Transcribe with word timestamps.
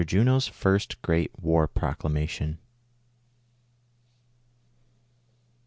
JUNO'S 0.03 0.47
FIRST 0.47 0.99
GREAT 1.03 1.29
WAR 1.39 1.67
PROCLAMATION. 1.67 2.57